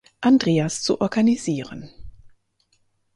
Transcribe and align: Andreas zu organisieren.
Andreas 0.19 0.81
zu 0.81 0.99
organisieren. 0.99 1.91